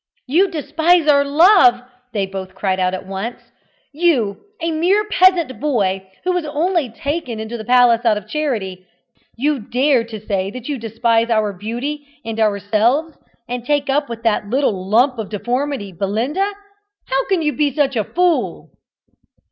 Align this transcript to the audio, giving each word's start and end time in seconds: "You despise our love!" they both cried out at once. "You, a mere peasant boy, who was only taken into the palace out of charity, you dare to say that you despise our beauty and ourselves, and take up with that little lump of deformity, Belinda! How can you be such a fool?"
"You 0.25 0.49
despise 0.49 1.07
our 1.07 1.23
love!" 1.23 1.83
they 2.11 2.25
both 2.25 2.55
cried 2.55 2.79
out 2.79 2.95
at 2.95 3.05
once. 3.05 3.39
"You, 3.93 4.45
a 4.59 4.71
mere 4.71 5.07
peasant 5.07 5.59
boy, 5.59 6.09
who 6.23 6.31
was 6.31 6.43
only 6.43 6.89
taken 6.89 7.39
into 7.39 7.55
the 7.55 7.63
palace 7.63 8.03
out 8.03 8.17
of 8.17 8.27
charity, 8.27 8.87
you 9.37 9.59
dare 9.59 10.03
to 10.05 10.19
say 10.25 10.49
that 10.49 10.67
you 10.67 10.79
despise 10.79 11.29
our 11.29 11.53
beauty 11.53 12.03
and 12.25 12.39
ourselves, 12.39 13.15
and 13.47 13.63
take 13.63 13.91
up 13.91 14.09
with 14.09 14.23
that 14.23 14.49
little 14.49 14.89
lump 14.89 15.19
of 15.19 15.29
deformity, 15.29 15.91
Belinda! 15.91 16.51
How 17.05 17.23
can 17.27 17.43
you 17.43 17.53
be 17.53 17.71
such 17.71 17.95
a 17.95 18.03
fool?" 18.03 18.71